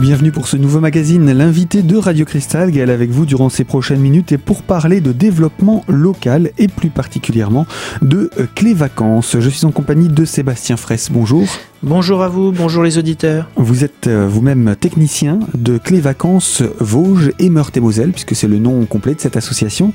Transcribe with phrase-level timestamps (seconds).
[0.00, 4.00] Bienvenue pour ce nouveau magazine, l'invité de Radio Cristal, Gaël avec vous durant ces prochaines
[4.00, 7.66] minutes et pour parler de développement local et plus particulièrement
[8.00, 9.36] de euh, clés vacances.
[9.38, 11.10] Je suis en compagnie de Sébastien Fraisse.
[11.12, 11.46] Bonjour.
[11.82, 13.48] Bonjour à vous, bonjour les auditeurs.
[13.56, 18.84] Vous êtes euh, vous-même technicien de Clés Vacances Vosges et Meurthe-et-Moselle, puisque c'est le nom
[18.84, 19.94] complet de cette association.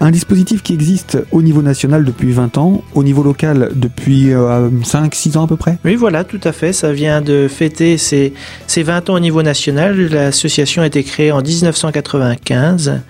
[0.00, 4.32] Un dispositif qui existe au niveau national depuis 20 ans, au niveau local depuis 5-6
[4.32, 6.72] euh, ans à peu près Oui, voilà, tout à fait.
[6.72, 8.32] Ça vient de fêter ses,
[8.66, 10.08] ses 20 ans au niveau national.
[10.08, 13.02] L'association a été créée en 1995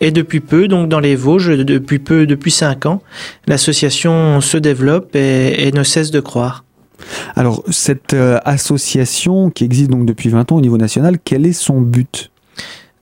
[0.00, 3.02] et depuis peu, donc dans les Vosges, depuis peu, depuis 5 ans,
[3.46, 6.64] l'association se développe et, et ne cesse de croire.
[7.36, 11.52] Alors, cette euh, association qui existe donc depuis 20 ans au niveau national, quel est
[11.52, 12.30] son but?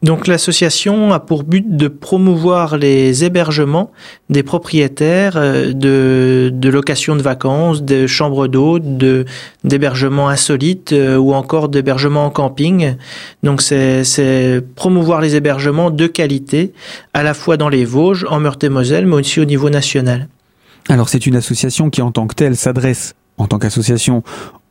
[0.03, 3.91] Donc l'association a pour but de promouvoir les hébergements
[4.29, 9.25] des propriétaires euh, de, de locations de vacances, de chambres d'hôtes, de,
[9.65, 12.97] d'hébergements insolites euh, ou encore d'hébergements en camping.
[13.43, 16.73] Donc c'est, promouvoir les hébergements de qualité
[17.15, 20.29] à la fois dans les Vosges, en Meurthe-et-Moselle, mais aussi au niveau national.
[20.89, 24.23] Alors c'est une association qui en tant que telle s'adresse en tant qu'association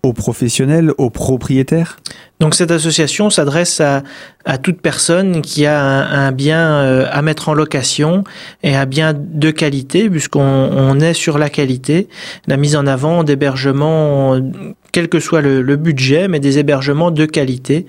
[0.03, 1.97] aux professionnels, aux propriétaires?
[2.39, 4.03] Donc cette association s'adresse à,
[4.44, 8.23] à, toute personne qui a un, bien euh, à mettre en location
[8.61, 12.07] et un bien de qualité, puisqu'on on est sur la qualité,
[12.47, 14.38] la mise en avant d'hébergements
[14.95, 17.85] quel que soit le, le, budget, mais des hébergements de qualité.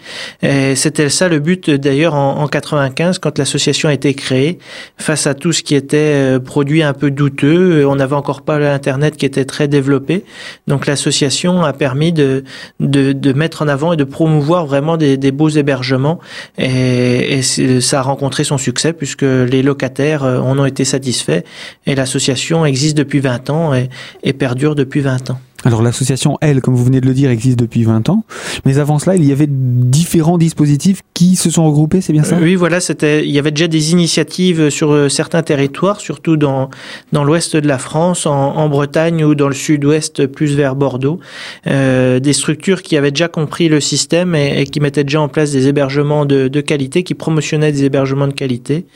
[0.75, 4.59] C'était ça le but d'ailleurs en, en 95 quand l'association a été créée,
[4.99, 7.87] face à tout ce qui était euh, produit un peu douteux.
[7.87, 10.25] On n'avait encore pas l'internet qui était très développé,
[10.67, 12.43] donc l'association a permis de,
[12.81, 16.19] de, de, mettre en avant et de promouvoir vraiment des, des beaux hébergements.
[16.59, 21.45] Et, et ça a rencontré son succès puisque les locataires euh, en ont été satisfaits
[21.87, 23.91] et l'association existe depuis 20 ans et,
[24.25, 25.39] et perdure depuis 20 ans.
[25.65, 28.25] Alors l'association, elle, comme vous venez de le dire, existe depuis 20 ans.
[28.65, 32.37] Mais avant cela, il y avait différents dispositifs qui se sont regroupés, c'est bien ça?
[32.41, 36.69] Oui, voilà, c'était, il y avait déjà des initiatives sur euh, certains territoires, surtout dans,
[37.13, 41.21] dans l'ouest de la France, en, en Bretagne ou dans le sud-ouest, plus vers Bordeaux.
[41.67, 45.29] Euh, des structures qui avaient déjà compris le système et, et, qui mettaient déjà en
[45.29, 48.87] place des hébergements de, de qualité, qui promotionnaient des hébergements de qualité.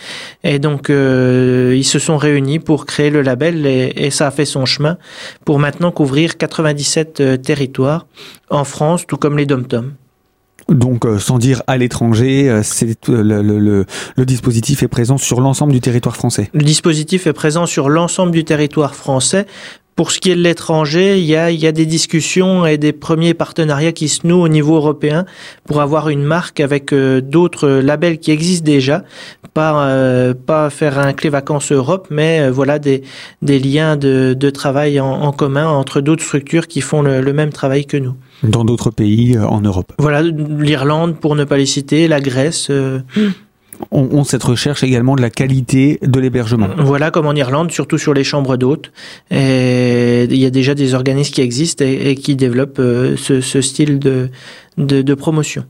[0.45, 4.31] Et donc, euh, ils se sont réunis pour créer le label et, et ça a
[4.31, 4.99] fait son chemin
[5.45, 8.07] pour maintenant couvrir 80 97 euh, territoires
[8.51, 9.93] en France, tout comme les dom-toms.
[10.69, 15.19] Donc, euh, sans dire à l'étranger, euh, c'est le, le, le, le, dispositif est présent
[15.19, 16.49] sur l'ensemble du territoire français.
[16.53, 19.47] Le dispositif est présent sur l'ensemble du territoire français.
[19.97, 22.79] Pour ce qui est de l'étranger, il y, a, il y a des discussions et
[22.79, 25.27] des premiers partenariats qui se nouent au niveau européen
[25.67, 29.05] pour avoir une marque avec euh, d'autres labels qui existent déjà.
[29.53, 33.03] Pas, euh, pas faire un clé vacances Europe, mais euh, voilà des,
[33.43, 37.33] des liens de, de travail en, en, commun entre d'autres structures qui font le, le
[37.33, 38.15] même travail que nous.
[38.43, 39.93] Dans d'autres pays en Europe.
[39.99, 42.69] Voilà, l'Irlande pour ne pas les citer, la Grèce.
[42.71, 43.01] Euh,
[43.91, 46.69] ont, ont, cette recherche également de la qualité de l'hébergement.
[46.79, 48.93] Voilà, comme en Irlande, surtout sur les chambres d'hôtes.
[49.31, 53.61] Il y a déjà des organismes qui existent et, et qui développent euh, ce, ce,
[53.61, 54.31] style de,
[54.79, 55.65] de, de promotion.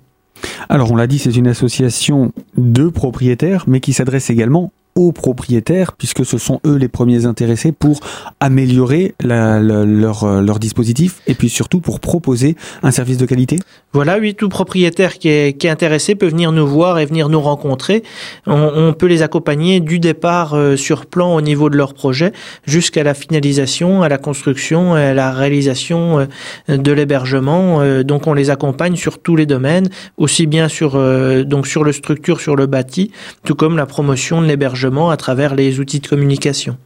[0.69, 5.93] Alors on l'a dit, c'est une association de propriétaires, mais qui s'adresse également aux propriétaires,
[5.93, 8.01] puisque ce sont eux les premiers intéressés pour
[8.39, 13.59] améliorer la, leur, dispositif et puis surtout pour proposer un service de qualité
[13.95, 17.31] Voilà, oui, tout propriétaire qui est, qui est intéressé peut venir nous voir et venir
[17.31, 18.03] nous rencontrer.
[18.47, 22.33] On, peut les accompagner du départ euh, sur plan au niveau de leur projet
[22.67, 26.21] jusqu'à la finalisation, à la construction, à la réalisation
[26.69, 27.81] euh, de l'hébergement.
[27.81, 31.85] Euh, donc on les accompagne sur tous les domaines, aussi bien sur, euh, donc sur
[31.85, 33.11] le structure, sur le bâti,
[33.45, 36.77] tout comme la promotion de l'hébergement à travers les outils de communication.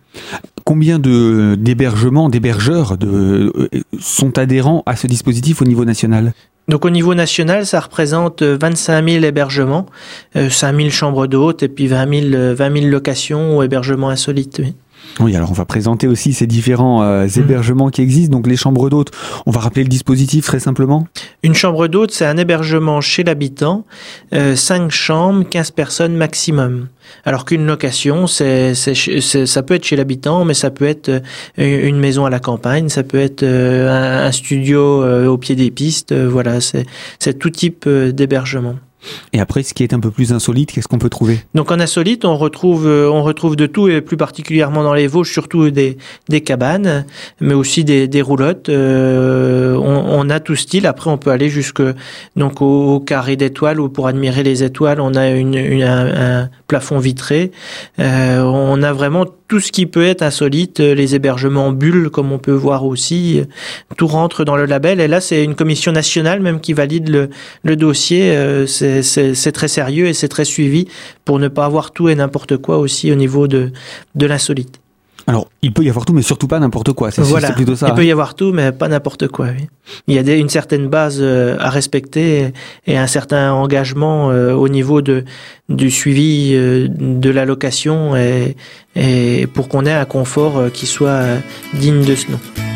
[0.65, 3.69] Combien de d'hébergements, d'hébergeurs de, euh,
[4.00, 6.32] sont adhérents à ce dispositif au niveau national?
[6.69, 9.87] Donc au niveau national, ça représente 25 000 hébergements,
[10.37, 14.60] euh, 5 000 chambres d'hôtes et puis 20 000, 20 000 locations ou hébergements insolites.
[14.60, 14.74] Oui.
[15.21, 18.33] Oui, alors on va présenter aussi ces différents euh, hébergements qui existent.
[18.33, 19.12] Donc les chambres d'hôtes,
[19.47, 21.06] on va rappeler le dispositif très simplement.
[21.42, 23.84] Une chambre d'hôte, c'est un hébergement chez l'habitant,
[24.33, 26.89] euh, 5 chambres, 15 personnes maximum.
[27.24, 31.21] Alors qu'une location, c'est, ça peut être chez l'habitant, mais ça peut être euh,
[31.59, 35.71] une maison à la campagne, ça peut être euh, un, un studio au pied des
[35.71, 36.15] pistes.
[36.15, 38.77] voilà, c'est tout type d'hébergement.
[39.33, 41.41] Et après, ce qui est un peu plus insolite, qu'est-ce qu'on peut trouver?
[41.54, 45.33] Donc en insolite, on retrouve, on retrouve de tout, et plus particulièrement dans les Vosges,
[45.33, 45.98] surtout des,
[46.28, 47.04] des cabanes,
[47.41, 48.68] mais aussi des, des roulottes.
[48.68, 50.86] Euh, on, on, a tout style.
[50.86, 51.83] Après, on peut aller jusque
[52.36, 56.51] donc au, carré d'étoiles, où pour admirer les étoiles, on a une, une, un, un
[56.74, 57.53] plafond vitré.
[57.98, 62.38] on a vraiment tout ce qui peut être insolite, les hébergements en bulles, comme on
[62.38, 63.42] peut voir aussi,
[63.97, 64.98] tout rentre dans le label.
[64.98, 67.30] Et là, c'est une commission nationale même qui valide le,
[67.62, 68.34] le dossier.
[68.66, 70.88] c'est très sérieux et c'est très suivi
[71.24, 73.70] pour ne pas avoir tout et n'importe quoi aussi au niveau de,
[74.16, 74.84] de l'insolite.
[75.26, 77.10] Alors, il peut y avoir tout, mais surtout pas n'importe quoi.
[77.10, 77.22] C'est
[77.54, 77.88] plutôt ça.
[77.88, 79.47] Il peut y avoir tout, mais pas n'importe quoi.
[79.47, 79.66] Oui.
[80.06, 82.53] Il y a une certaine base euh, à respecter
[82.86, 85.24] et un certain engagement euh, au niveau de
[85.68, 88.56] du suivi euh, de la location et,
[88.97, 91.22] et pour qu'on ait un confort qui soit
[91.74, 92.73] digne de ce nom.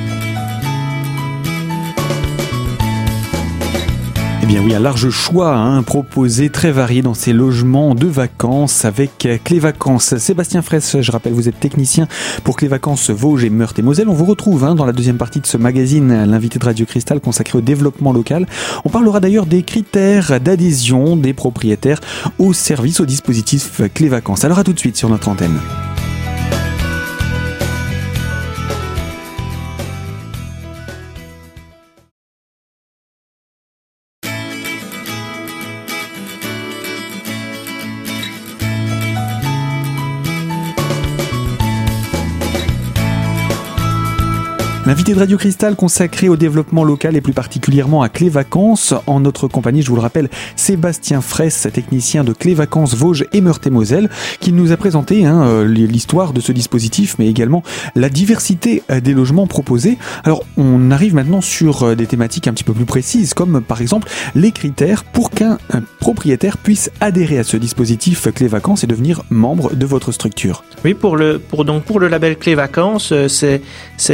[4.49, 9.29] Bien oui, un large choix hein, proposé, très varié dans ces logements de vacances avec
[9.45, 10.17] Clé Vacances.
[10.17, 12.09] Sébastien Fraisse, je rappelle, vous êtes technicien
[12.45, 14.09] pour Clé Vacances Vosges et Meurthe et Moselle.
[14.09, 17.21] On vous retrouve hein, dans la deuxième partie de ce magazine, l'invité de Radio Cristal
[17.21, 18.47] consacré au développement local.
[18.87, 22.01] On parlera d'ailleurs des critères d'adhésion des propriétaires
[22.39, 24.45] au service, au dispositif Clé Vacances.
[24.45, 25.59] Alors à tout de suite sur notre antenne.
[44.89, 48.95] L'invité de Radio Cristal consacré au développement local et plus particulièrement à Clé Vacances.
[49.07, 53.43] En notre compagnie, je vous le rappelle, Sébastien Fraisse, technicien de Clé Vacances Vosges et
[53.43, 54.09] Meurthe-et-Moselle,
[54.41, 57.63] qui nous a présenté hein, euh, l'histoire de ce dispositif, mais également
[57.97, 59.99] la diversité euh, des logements proposés.
[60.25, 63.83] Alors, on arrive maintenant sur euh, des thématiques un petit peu plus précises, comme par
[63.83, 65.59] exemple les critères pour qu'un
[66.01, 70.65] propriétaire puisse adhérer à ce dispositif Clé Vacances et devenir membre de votre structure.
[70.83, 73.61] Oui, pour le, pour, donc pour le label Clé Vacances, c'est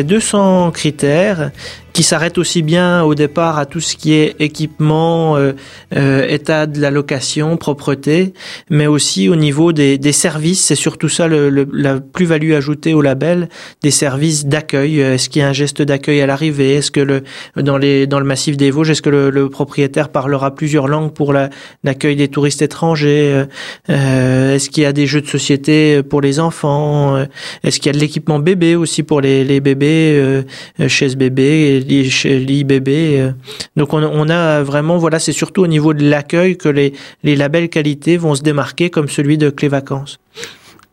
[0.03, 1.50] 200 critères
[1.94, 5.52] qui s'arrête aussi bien au départ à tout ce qui est équipement, euh,
[5.96, 8.34] euh, état de la location, propreté,
[8.69, 10.64] mais aussi au niveau des, services.
[10.64, 13.49] C'est surtout ça le, la plus-value ajoutée au label,
[13.82, 14.99] des services d'accueil.
[14.99, 16.75] Est-ce qu'il y a un geste d'accueil à l'arrivée?
[16.75, 17.22] Est-ce que le
[17.56, 21.32] dans les dans le massif des Vosges, est-ce que le, propriétaire parlera plusieurs langues pour
[21.32, 23.44] l'accueil des touristes étrangers?
[23.88, 27.25] Euh, Est-ce qu'il y a des jeux de société pour les enfants?
[27.62, 30.43] Est-ce qu'il y a de l'équipement bébé aussi pour les, les bébés,
[30.80, 32.88] euh, chaises bébés chez l'IBB.
[32.88, 33.32] Euh.
[33.76, 36.92] Donc on, a vraiment, voilà, c'est surtout au niveau de l'accueil que les,
[37.22, 40.18] les labels qualité vont se démarquer comme celui de Clé Vacances.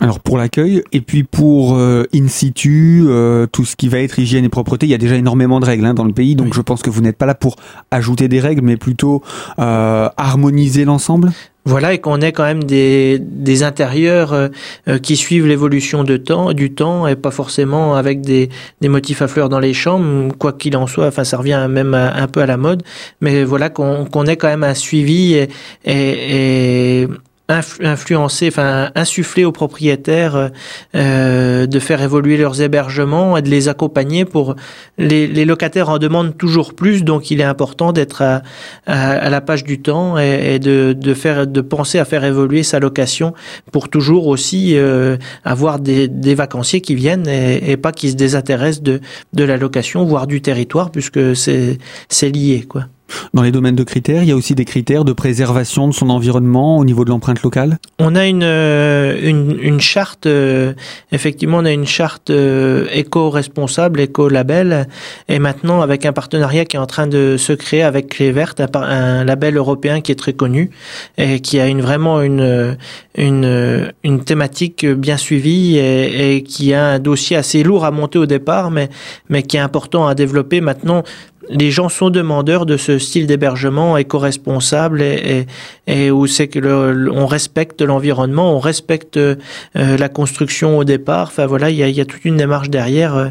[0.01, 4.19] Alors pour l'accueil et puis pour euh, in situ, euh, tout ce qui va être
[4.19, 6.53] hygiène et propreté, il y a déjà énormément de règles hein, dans le pays, donc
[6.53, 7.56] je pense que vous n'êtes pas là pour
[7.92, 9.21] ajouter des règles, mais plutôt
[9.57, 11.31] harmoniser l'ensemble.
[11.63, 14.48] Voilà, et qu'on ait quand même des, des intérieurs euh,
[14.88, 18.50] euh, qui suivent l'évolution de temps, du temps, et pas forcément avec des,
[18.81, 21.06] des motifs à fleurs dans les chambres, quoi qu'il en soit.
[21.06, 22.81] Enfin, ça revient même un peu à la mode,
[23.21, 25.50] mais voilà qu'on qu'on ait quand même un suivi et,
[25.86, 27.07] et, et
[27.49, 30.51] influencer, enfin insuffler aux propriétaires
[30.95, 34.55] euh, de faire évoluer leurs hébergements et de les accompagner pour
[34.97, 38.41] les, les, locataires en demandent toujours plus, donc il est important d'être à,
[38.85, 42.79] à, la page du temps et, de, de, faire, de penser à faire évoluer sa
[42.79, 43.33] location
[43.71, 48.15] pour toujours aussi euh, avoir des, des, vacanciers qui viennent et, et pas qui se
[48.15, 49.01] désintéressent de,
[49.33, 52.85] de la location, voire du territoire, puisque c'est lié quoi.
[53.33, 56.09] Dans les domaines de critères, il y a aussi des critères de préservation de son
[56.09, 57.77] environnement au niveau de l'empreinte locale?
[57.99, 60.73] On a une, euh, une, une charte, euh,
[61.11, 64.87] effectivement, on a une charte euh, éco-responsable, éco-label,
[65.30, 68.61] et maintenant avec un partenariat qui est en train de se créer avec Clé Verte,
[68.73, 70.71] un, label européen qui est très connu
[71.18, 72.77] et qui a une, vraiment une,
[73.18, 78.19] une, une thématique bien suivie et, et qui a un dossier assez lourd à monter
[78.19, 78.89] au départ, mais,
[79.30, 80.61] mais qui est important à développer.
[80.61, 81.03] Maintenant
[81.51, 85.45] les gens sont demandeurs de ce style d'hébergement éco-responsable et,
[85.87, 89.35] et, et, où c'est que on respecte l'environnement, on respecte euh,
[89.75, 91.27] la construction au départ.
[91.27, 93.15] Enfin voilà, il y a, y a, toute une démarche derrière.
[93.15, 93.27] Euh,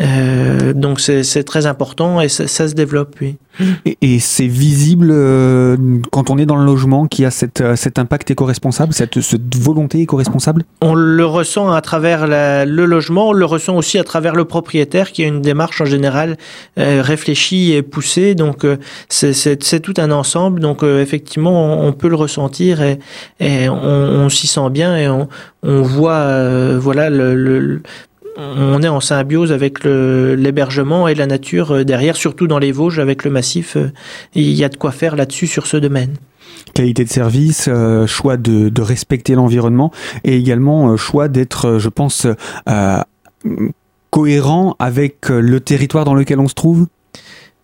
[0.00, 3.36] euh donc c'est très important et ça, ça se développe, oui.
[3.84, 5.76] Et, et c'est visible euh,
[6.12, 10.00] quand on est dans le logement qui a cette, cet impact éco-responsable, cette, cette, volonté
[10.00, 10.64] éco-responsable?
[10.80, 14.44] On le ressent à travers la, le logement, on le ressent aussi à travers le
[14.44, 16.38] propriétaire qui a une démarche en général
[16.76, 18.76] réfléchie est poussé, donc euh,
[19.08, 20.60] c'est tout un ensemble.
[20.60, 22.98] Donc euh, effectivement, on, peut le ressentir et,
[23.68, 25.28] on, s'y sent bien et on,
[25.82, 27.10] voit, euh, voilà,
[28.36, 33.24] on est en symbiose avec l'hébergement et la nature derrière, surtout dans les Vosges avec
[33.24, 33.76] le massif.
[34.34, 36.14] Il y a de quoi faire là-dessus sur ce domaine
[36.74, 37.68] qualité de service,
[38.06, 39.90] choix de respecter l'environnement
[40.22, 42.28] et également choix d'être, je pense,
[44.10, 46.86] cohérent avec le territoire dans lequel on se trouve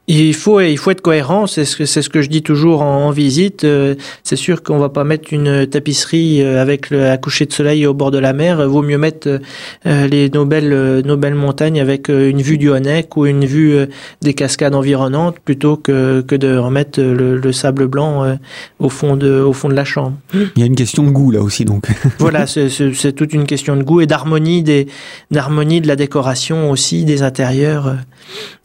[0.08, 2.82] Il faut, il faut être cohérent, c'est ce que, c'est ce que je dis toujours
[2.82, 3.64] en, visite.
[3.64, 7.52] Euh, c'est sûr qu'on va pas mettre une tapisserie euh, avec le à coucher de
[7.52, 8.68] soleil au bord de la mer.
[8.68, 9.40] Vaut mieux mettre
[9.86, 13.76] euh, les nos belles, nos belles montagnes avec une vue du Honeck ou une vue
[14.22, 18.36] des cascades environnantes plutôt que, que de remettre le, sable blanc
[18.78, 20.16] au fond de, au fond de la chambre.
[20.34, 21.86] Il y a une question de goût là aussi donc.
[22.18, 24.86] voilà, c'est, c'est, toute une question de goût et d'harmonie des,
[25.30, 27.96] d'harmonie de la décoration aussi des intérieurs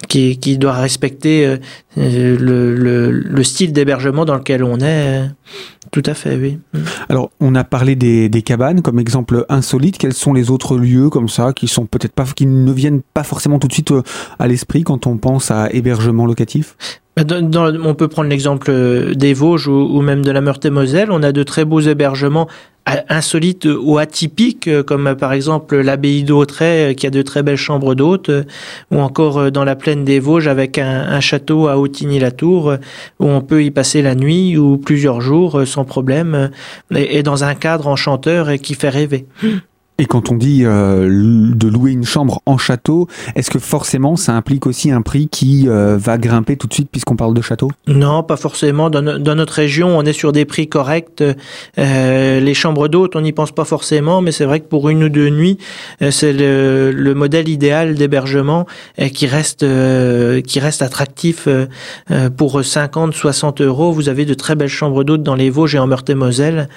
[0.08, 1.58] qui, qui doit respecter euh,
[1.98, 5.30] le, style d'hébergement dans lequel on est.
[5.92, 6.60] Tout à fait, oui.
[7.10, 9.98] Alors, on a parlé des, cabanes comme exemple insolite.
[9.98, 13.24] Quels sont les autres lieux comme ça qui sont peut-être pas, qui ne viennent pas
[13.24, 14.04] forcément tout de suite euh,
[14.40, 16.76] à l'esprit quand on pense à hébergement locatif?
[17.18, 21.12] On peut prendre l'exemple des Vosges ou, même de la Meurthe-et-Moselle.
[21.12, 22.48] On a de très beaux hébergements
[23.10, 28.32] insolites ou atypiques, comme par exemple l'abbaye d'Autray, qui a de très belles chambres d'hôtes,
[28.90, 32.76] ou encore dans la plaine des Vosges avec un, château à Autigny-la-Tour,
[33.20, 36.50] où on peut y passer la nuit ou plusieurs jours sans problème,
[36.96, 39.28] et dans un cadre enchanteur qui fait rêver.
[40.02, 44.34] Et quand on dit euh, de louer une chambre en château, est-ce que forcément ça
[44.34, 47.70] implique aussi un prix qui euh, va grimper tout de suite puisqu'on parle de château?
[47.86, 48.90] Non, pas forcément.
[48.90, 51.24] Dans, notre région, on est sur des prix corrects.
[51.78, 55.04] Euh, les chambres d'hôtes, on n'y pense pas forcément, mais c'est vrai que pour une
[55.04, 55.60] ou deux nuits,
[56.10, 58.66] c'est le, modèle idéal d'hébergement
[59.14, 61.48] qui reste qui reste attractif
[62.38, 63.92] pour 50, 60 euros.
[63.92, 66.70] Vous avez de très belles chambres d'hôtes dans les Vosges et en Meurthe-et-Moselle.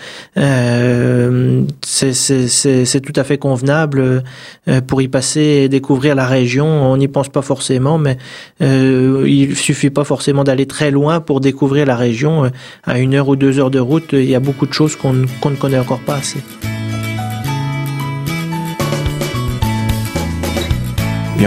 [1.82, 4.22] c'est tout à fait convenable
[4.68, 6.66] euh, pour y passer et découvrir la région.
[6.66, 8.18] On n'y pense pas forcément, mais
[8.62, 12.50] euh, il suffit pas forcément d'aller très loin pour découvrir la région.
[12.84, 15.12] À une heure ou deux heures de route, il y a beaucoup de choses qu'on
[15.12, 16.40] ne connaît encore pas assez.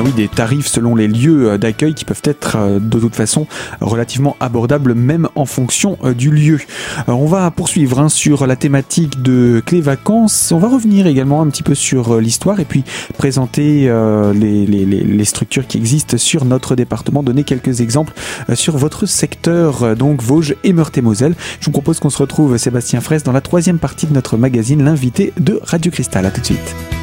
[0.04, 3.48] Oui, des tarifs selon les lieux euh, d'accueil qui peuvent être euh, de toute façon
[3.82, 6.60] relativement abordables même en fonction euh, du lieu.
[7.08, 10.51] on va poursuivre hein, sur la thématique de clés vacances.
[10.51, 12.84] On va revenir également un petit peu sur l'histoire et puis
[13.18, 13.92] présenter
[14.34, 18.13] les, structures qui existent sur notre département, donner quelques exemples
[18.54, 21.36] sur votre secteur, donc Vosges et Meurthe-et-Moselle.
[21.60, 24.84] Je vous propose qu'on se retrouve, Sébastien Fraisse, dans la troisième partie de notre magazine,
[24.84, 26.25] l'invité de Radio Cristal.
[26.25, 26.97] A tout de suite.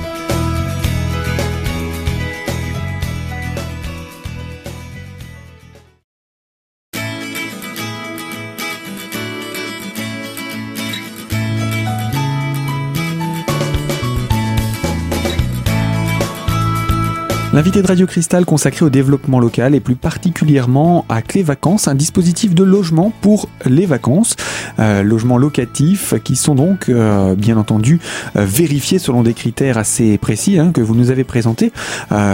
[17.54, 21.94] L'invité de Radio Cristal consacré au développement local et plus particulièrement à Clé Vacances, un
[21.94, 24.34] dispositif de logement pour les vacances,
[24.80, 28.00] euh, logements locatifs qui sont donc euh, bien entendu
[28.34, 31.72] euh, vérifiés selon des critères assez précis hein, que vous nous avez présentés.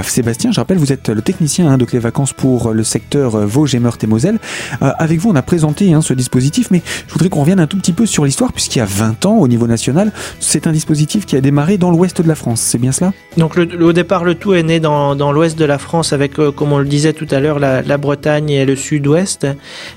[0.04, 3.74] Sébastien, je rappelle, vous êtes le technicien hein, de Clé Vacances pour le secteur Vosges
[3.74, 4.38] et Meurthe et Moselle.
[4.80, 7.76] avec vous, on a présenté hein, ce dispositif, mais je voudrais qu'on revienne un tout
[7.76, 11.26] petit peu sur l'histoire puisqu'il y a 20 ans au niveau national, c'est un dispositif
[11.26, 12.62] qui a démarré dans l'ouest de la France.
[12.62, 13.12] C'est bien cela?
[13.36, 16.38] Donc le, au départ, le tout est né dans dans, l'ouest de la France avec,
[16.38, 19.46] euh, comme on le disait tout à l'heure, la, Bretagne et le sud-ouest.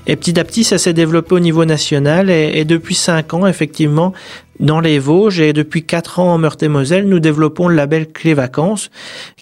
[0.06, 2.30] Et petit à petit, ça s'est développé au niveau national.
[2.30, 4.12] Et, et depuis cinq ans, effectivement,
[4.60, 8.90] dans les Vosges et depuis quatre ans en Meurthe-et-Moselle, nous développons le label Clé Vacances,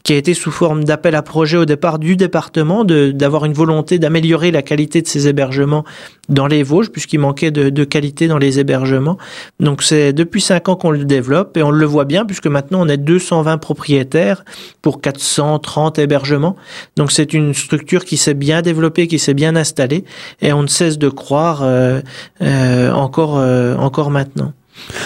[0.02, 3.99] qui a été sous forme d'appel à projet au départ du département, d'avoir une volonté
[3.99, 5.85] d'améliorer la qualité de ces hébergements
[6.28, 9.19] dans les Vosges, puisqu'il manquait de, de, qualité dans les hébergements.
[9.61, 12.81] Donc c'est depuis cinq ans qu'on le développe et on le voit bien, puisque maintenant
[12.83, 14.45] on est 220 propriétaires
[14.81, 16.57] pour 430 hébergements.
[16.97, 20.04] Donc c'est une structure qui s'est bien développée, qui s'est bien installée,
[20.40, 22.00] et on ne cesse de croire euh,
[22.40, 24.52] euh, encore, euh, encore maintenant.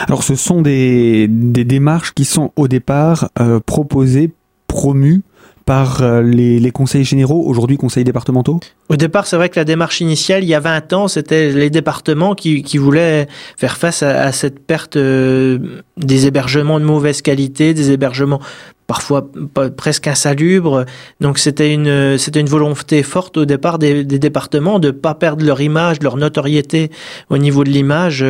[0.06, 4.32] Alors ce sont des, démarches qui sont au départ euh, proposées,
[4.66, 5.22] promues
[5.66, 8.60] par euh, les, conseils généraux, aujourd'hui conseils départementaux?
[8.88, 11.70] Au départ, c'est vrai que la démarche initiale, il y a 20 ans, c'était les
[11.70, 17.90] départements qui, voulaient faire face à, cette perte euh, des hébergements de mauvaise qualité, des
[17.90, 18.40] hébergements
[18.86, 19.28] parfois
[19.76, 20.84] presque insalubres.
[21.20, 25.60] Donc c'était une c'était une volonté forte au départ des, départements de pas perdre leur
[25.60, 26.90] image, leur notoriété
[27.30, 28.24] au niveau de l'image.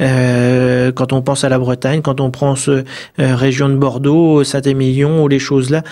[0.00, 2.82] Euh, quand on pense à la Bretagne, quand on prend ce euh,
[3.18, 5.82] région de Bordeaux, Saint-Émilion ou les choses là,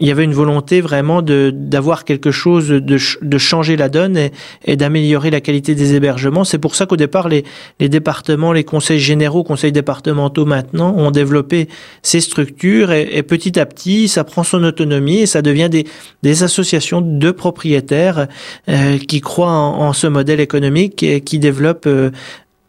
[0.00, 4.18] il y avait une volonté vraiment de d'avoir quelque chose de, de changer la donne
[4.64, 6.44] et, d'améliorer la qualité des hébergements.
[6.44, 7.44] C'est pour ça qu'au départ les,
[7.80, 11.68] les départements, les conseils généraux, conseils départementaux maintenant ont développé
[12.02, 15.86] ces structures et, et, petit à petit ça prend son autonomie et ça devient des,
[16.22, 18.28] des associations de propriétaires
[18.68, 22.10] euh, qui croient en, ce modèle économique et qui développent euh,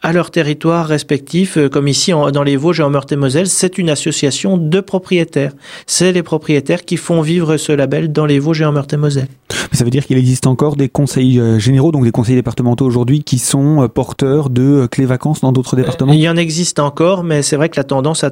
[0.01, 3.89] à leur territoire respectif, euh, comme ici dans les Vosges et en Meurthe-et-Moselle, c'est une
[3.89, 5.51] association de propriétaires.
[5.87, 9.27] C'est les propriétaires qui font vivre ce label dans les Vosges et en Meurthe-et-Moselle.
[9.73, 13.23] Ça veut dire qu'il existe encore des conseils euh, généraux, donc des conseils départementaux aujourd'hui,
[13.23, 16.13] qui sont euh, porteurs de clés vacances dans d'autres départements?
[16.13, 18.23] Il y en existe encore, mais c'est vrai que la tendance,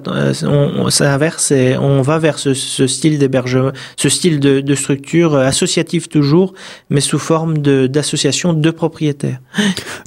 [0.89, 6.53] s'inverse et on va vers ce, style d'hébergement, ce style de, de, structure associative toujours,
[6.89, 9.39] mais sous forme d'association de, propriétaires.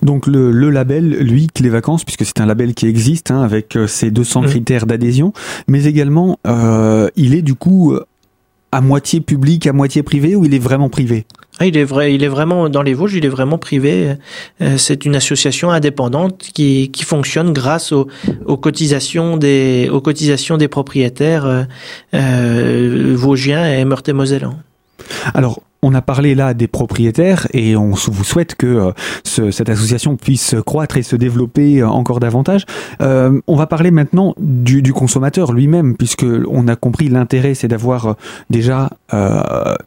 [0.02, 3.76] Donc le, le label, lui, les vacances, puisque c'est un label qui existe hein, avec
[3.76, 4.46] euh, ses 200 mmh.
[4.46, 5.32] critères d'adhésion,
[5.66, 8.04] mais également euh, il est du coup euh,
[8.72, 11.26] à moitié public, à moitié privé, ou il est vraiment privé?
[11.58, 14.14] Ah, il est vrai, il est vraiment dans les Vosges, il est vraiment privé.
[14.78, 18.08] C'est une association indépendante qui, qui fonctionne grâce aux,
[18.46, 21.66] aux, cotisations des aux cotisations des propriétaires
[22.14, 24.58] euh, vosgiens et meurthe-et-mosellans.
[25.34, 28.92] Alors, on a parlé là des propriétaires et on vous souhaite que
[29.38, 32.66] euh, cette association puisse croître et se développer euh, encore davantage.
[33.00, 38.16] Euh, on va parler maintenant du, consommateur lui-même, puisque on a compris l'intérêt, c'est d'avoir
[38.48, 38.90] déjà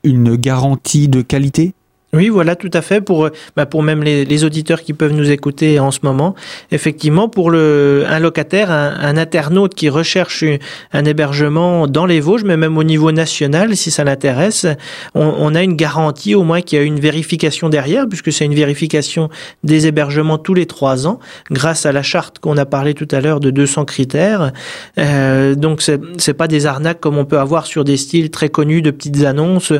[0.03, 1.73] une garantie de qualité
[2.13, 3.01] oui, voilà, tout à fait.
[3.01, 6.35] Pour, bah pour même les, auditeurs qui peuvent nous écouter en ce moment,
[6.71, 10.43] effectivement, pour le, un locataire, un, internaute qui recherche
[10.91, 14.67] un hébergement dans les Vosges, mais même au niveau national, si ça l'intéresse,
[15.15, 18.55] on, a une garantie au moins qu'il y a une vérification derrière, puisque c'est une
[18.55, 19.29] vérification
[19.63, 23.21] des hébergements tous les trois ans, grâce à la charte qu'on a parlé tout à
[23.21, 24.51] l'heure de 200 critères.
[24.99, 28.81] Euh, donc, c'est pas des arnaques comme on peut avoir sur des styles très connus
[28.81, 29.73] de petites annonces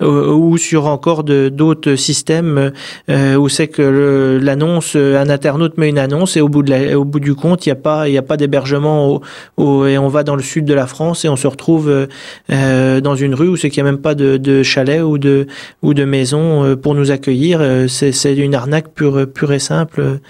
[0.00, 2.72] euh, ou sur encore d'autres système
[3.08, 7.04] euh, où c'est que l'annonce, un internaute met une annonce et au bout, de au
[7.04, 9.20] bout du compte, il n'y a pas, il a pas d'hébergement
[9.58, 12.08] et on va dans le sud de la France et on se retrouve
[12.50, 15.46] euh, dans une rue où c'est qu'il n'y a même pas de, chalet ou de,
[15.82, 17.62] ou de maison euh, pour nous accueillir.
[17.88, 20.20] C'est une arnaque pure, pure et simple.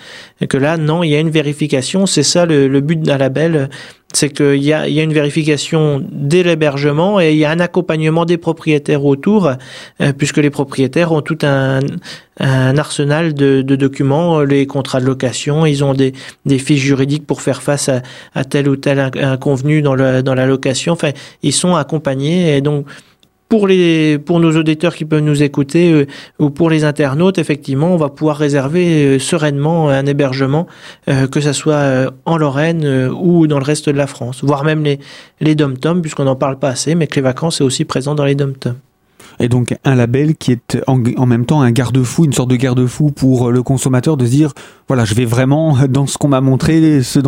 [0.40, 2.06] Et que là, non, il y a une vérification.
[2.06, 3.68] C'est ça le, le but d'un label
[4.12, 8.38] c'est qu'il y a, une vérification dès l'hébergement et il y a un accompagnement des
[8.38, 9.52] propriétaires autour,
[10.00, 11.80] euh, puisque les propriétaires ont tout un,
[12.38, 16.12] arsenal de, documents, les contrats de location, ils ont des,
[16.58, 17.90] fiches juridiques pour faire face
[18.34, 20.94] à, tel ou tel inconvenu dans, dans la location.
[20.94, 21.10] Enfin,
[21.42, 22.86] ils sont accompagnés et donc
[23.50, 26.06] pour les pour nos auditeurs qui peuvent nous écouter euh,
[26.38, 30.68] ou pour les internautes, effectivement, on va pouvoir réserver euh, sereinement un hébergement,
[31.08, 34.84] euh, que ce soit en Lorraine ou dans le reste de la France, voire même
[34.84, 35.00] les
[35.40, 38.24] les dom-tom, puisqu'on n'en parle pas assez, mais que les vacances est aussi présent dans
[38.24, 38.76] les dom-tom.
[39.40, 43.10] Et donc un label qui est en, même temps un garde-fou, une sorte de garde-fou
[43.10, 44.52] pour le consommateur de se dire
[44.86, 47.18] voilà, je vais vraiment dans ce qu'on m'a montré, ce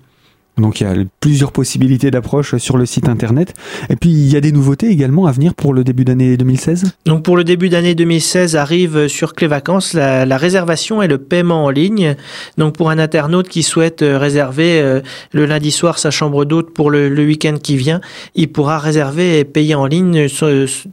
[0.57, 3.53] Donc il y a plusieurs possibilités d'approche sur le site internet.
[3.89, 6.93] Et puis il y a des nouveautés également à venir pour le début d'année 2016
[7.05, 11.65] Donc pour le début d'année 2016 arrive sur Clé Vacances la, réservation et le paiement
[11.65, 12.15] en ligne.
[12.57, 16.73] Donc pour un internaute qui souhaite euh, réserver euh, le lundi soir sa chambre d'hôte
[16.73, 17.99] pour le, week-end qui vient,
[18.35, 20.27] il pourra réserver et payer en ligne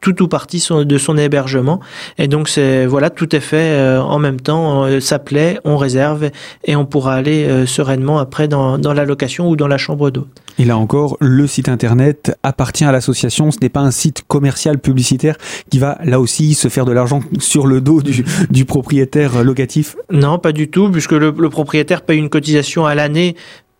[0.00, 1.80] tout ou partie de son hébergement.
[2.18, 5.00] Et donc c'est voilà tout est fait euh, en même temps.
[5.00, 6.30] Ça plaît, on réserve
[6.64, 10.26] et on pourra aller sereinement après dans, dans la location dans la chambre d'eau.
[10.58, 14.78] Et là encore, le site internet appartient à l'association, ce n'est pas un site commercial
[14.78, 15.36] publicitaire
[15.70, 20.38] qui va là aussi se faire de l'argent sur le dos du, propriétaire locatif Non,
[20.38, 23.34] pas du tout, puisque le propriétaire paye une cotisation à l'année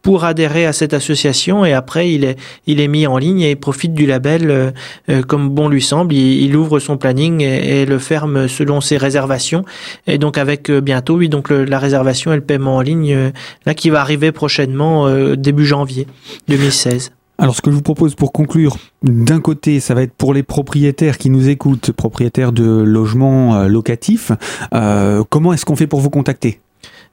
[0.04, 2.36] pour adhérer à cette association et après il est,
[2.66, 4.70] il est mis en ligne et il profite du label euh,
[5.08, 6.12] euh, comme bon lui semble.
[6.12, 9.64] Il, ouvre son planning et, le ferme selon ses réservations.
[10.06, 13.32] Et donc avec euh, bientôt, oui, donc la réservation et le paiement en ligne,
[13.64, 16.06] là qui va arriver prochainement début janvier
[16.48, 17.12] 2016.
[17.38, 20.42] Alors ce que je vous propose pour conclure, d'un côté, ça va être pour les
[20.42, 24.32] propriétaires qui nous écoutent, propriétaires de logements locatifs.
[24.70, 26.60] comment est-ce qu'on fait pour vous contacter?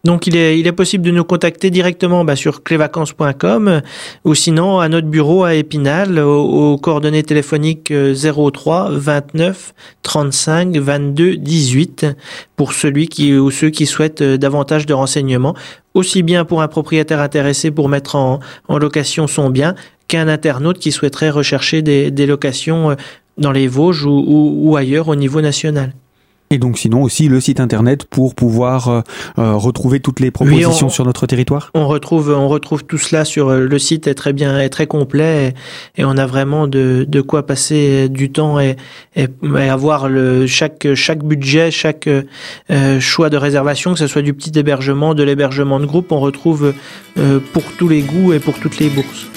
[0.04, 3.82] Donc il est, il est possible de nous contacter directement bah, sur clévacances.com
[4.26, 12.08] ou sinon à notre bureau à Épinal aux, coordonnées téléphoniques 03 29 35 22 18
[12.56, 15.56] pour celui qui ou ceux qui souhaitent euh, davantage de renseignements,
[15.94, 19.76] aussi bien pour un propriétaire intéressé pour mettre en, location son bien
[20.08, 22.96] qu'un internaute qui souhaiterait rechercher des, des locations euh,
[23.38, 25.94] dans les Vosges ou ailleurs au niveau national.
[26.52, 29.02] Et donc sinon aussi le site internet pour pouvoir euh,
[29.40, 31.72] euh, retrouver toutes les propositions sur notre territoire.
[31.74, 34.86] On retrouve on retrouve tout cela sur euh, le site est très bien est très
[34.86, 35.54] complet
[35.98, 38.76] et, on a vraiment de, de quoi passer du temps et,
[39.16, 39.28] et,
[39.70, 42.10] avoir le chaque chaque budget chaque
[43.00, 46.74] choix de réservation que ce soit du petit hébergement de l'hébergement de groupe on retrouve
[47.54, 49.28] pour tous les goûts et pour toutes les bourses.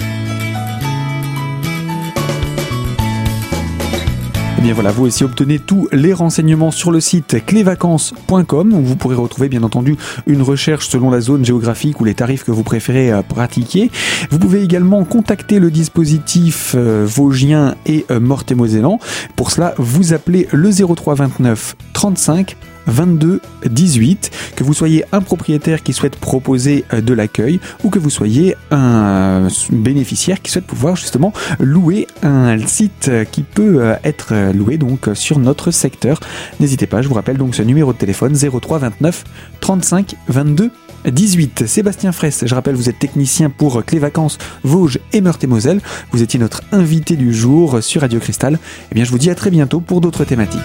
[4.65, 9.13] Bien voilà, vous aussi obtenez tous les renseignements sur le site clévacances.com où vous pourrez
[9.15, 13.11] retrouver bien entendu une recherche selon la zone géographique ou les tarifs que vous préférez
[13.11, 13.91] euh, pratiquer.
[14.31, 18.99] Vous pouvez également contacter le dispositif euh, Vosgien et euh, Meurthe-et-Mosellan.
[19.35, 25.93] Pour cela, vous appelez le 0329 35 22 18, que vous soyez un propriétaire qui
[25.93, 31.33] souhaite proposer euh, de l'accueil ou que vous soyez un bénéficiaire qui souhaite pouvoir justement
[31.59, 36.19] louer un site qui peut euh, être loué donc sur notre secteur.
[36.59, 39.23] N'hésitez pas, je vous rappelle donc ce numéro de téléphone 03 29
[39.59, 40.71] 35 22
[41.11, 41.67] 18.
[41.67, 45.81] Sébastien Fraisse, je rappelle, vous êtes technicien pour Clé Vacances, Vosges et Meurthe-et-Moselle.
[46.11, 48.59] Vous étiez notre invité du jour sur Radio Cristal.
[48.91, 50.61] Eh bien, je vous dis à très bientôt pour d'autres thématiques.